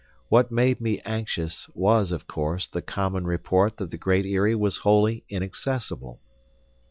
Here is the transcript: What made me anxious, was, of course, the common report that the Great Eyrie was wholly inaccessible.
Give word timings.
What 0.29 0.49
made 0.51 0.81
me 0.81 0.99
anxious, 1.01 1.69
was, 1.75 2.11
of 2.11 2.25
course, 2.25 2.65
the 2.65 2.81
common 2.81 3.25
report 3.27 3.77
that 3.77 3.91
the 3.91 3.99
Great 3.99 4.25
Eyrie 4.25 4.55
was 4.55 4.77
wholly 4.79 5.25
inaccessible. 5.29 6.19